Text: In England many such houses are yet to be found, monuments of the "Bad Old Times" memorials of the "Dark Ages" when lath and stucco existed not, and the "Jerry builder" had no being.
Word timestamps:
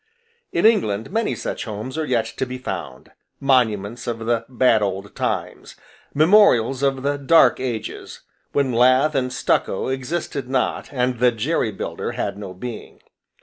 In 0.51 0.65
England 0.65 1.11
many 1.11 1.35
such 1.35 1.65
houses 1.65 1.95
are 1.95 2.07
yet 2.07 2.25
to 2.37 2.47
be 2.47 2.57
found, 2.57 3.11
monuments 3.39 4.07
of 4.07 4.25
the 4.25 4.45
"Bad 4.49 4.81
Old 4.81 5.15
Times" 5.15 5.75
memorials 6.11 6.81
of 6.81 7.03
the 7.03 7.17
"Dark 7.19 7.59
Ages" 7.59 8.21
when 8.51 8.73
lath 8.73 9.13
and 9.13 9.31
stucco 9.31 9.89
existed 9.89 10.49
not, 10.49 10.89
and 10.91 11.19
the 11.19 11.31
"Jerry 11.31 11.71
builder" 11.71 12.13
had 12.13 12.35
no 12.35 12.55
being. 12.55 13.03